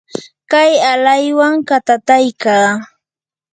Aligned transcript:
kay 0.51 0.71
alaywan 0.91 1.55
katataykaa. 1.69 2.67